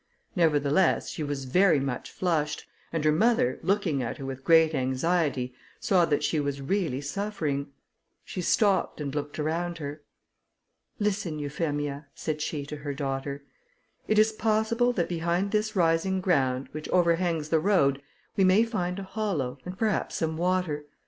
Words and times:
Nevertheless, 0.35 1.09
she 1.09 1.21
was 1.21 1.45
very 1.45 1.79
much 1.79 2.09
flushed, 2.09 2.65
and 2.91 3.05
her 3.05 3.11
mother, 3.11 3.59
looking 3.61 4.01
at 4.01 4.17
her 4.17 4.25
with 4.25 4.43
great 4.43 4.73
anxiety, 4.73 5.53
saw 5.79 6.05
that 6.05 6.23
she 6.23 6.39
was 6.39 6.59
really 6.59 7.01
suffering. 7.01 7.67
She 8.25 8.41
stopped, 8.41 8.99
and 8.99 9.13
looked 9.13 9.37
around 9.37 9.77
her. 9.77 10.01
"Listen, 10.97 11.37
Euphemia," 11.37 12.07
said 12.15 12.41
she 12.41 12.65
to 12.65 12.77
her 12.77 12.95
daughter; 12.95 13.43
"it 14.07 14.17
is 14.17 14.31
possible 14.31 14.91
that 14.91 15.07
behind 15.07 15.51
this 15.51 15.75
rising 15.75 16.19
ground, 16.19 16.69
which 16.71 16.89
overhangs 16.89 17.49
the 17.49 17.59
road, 17.59 18.01
we 18.35 18.43
may 18.43 18.63
find 18.63 18.97
a 18.97 19.03
hollow, 19.03 19.59
and 19.65 19.77
perhaps 19.77 20.15
some 20.15 20.35
water. 20.35 20.87